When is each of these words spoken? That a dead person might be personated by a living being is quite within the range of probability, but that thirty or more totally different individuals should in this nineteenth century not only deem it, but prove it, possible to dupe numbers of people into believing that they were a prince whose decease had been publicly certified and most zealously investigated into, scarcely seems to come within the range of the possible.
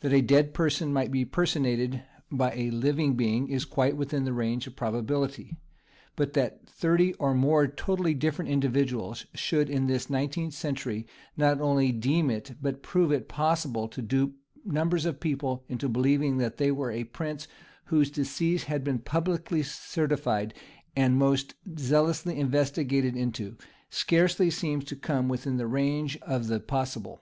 That 0.00 0.14
a 0.14 0.22
dead 0.22 0.54
person 0.54 0.94
might 0.94 1.10
be 1.10 1.26
personated 1.26 2.02
by 2.32 2.52
a 2.54 2.70
living 2.70 3.16
being 3.16 3.48
is 3.50 3.66
quite 3.66 3.98
within 3.98 4.24
the 4.24 4.32
range 4.32 4.66
of 4.66 4.76
probability, 4.76 5.58
but 6.16 6.32
that 6.32 6.66
thirty 6.66 7.12
or 7.16 7.34
more 7.34 7.66
totally 7.66 8.14
different 8.14 8.50
individuals 8.50 9.26
should 9.34 9.68
in 9.68 9.86
this 9.86 10.08
nineteenth 10.08 10.54
century 10.54 11.06
not 11.36 11.60
only 11.60 11.92
deem 11.92 12.30
it, 12.30 12.52
but 12.62 12.82
prove 12.82 13.12
it, 13.12 13.28
possible 13.28 13.88
to 13.88 14.00
dupe 14.00 14.36
numbers 14.64 15.04
of 15.04 15.20
people 15.20 15.66
into 15.68 15.86
believing 15.86 16.38
that 16.38 16.56
they 16.56 16.72
were 16.72 16.90
a 16.90 17.04
prince 17.04 17.46
whose 17.88 18.10
decease 18.10 18.62
had 18.64 18.82
been 18.82 18.98
publicly 18.98 19.62
certified 19.62 20.54
and 20.96 21.18
most 21.18 21.52
zealously 21.78 22.40
investigated 22.40 23.14
into, 23.14 23.54
scarcely 23.90 24.48
seems 24.48 24.82
to 24.84 24.96
come 24.96 25.28
within 25.28 25.58
the 25.58 25.66
range 25.66 26.16
of 26.22 26.46
the 26.46 26.58
possible. 26.58 27.20